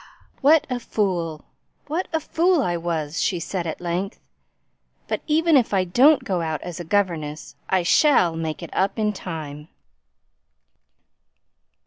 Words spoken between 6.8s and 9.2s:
governess, I shall make it up in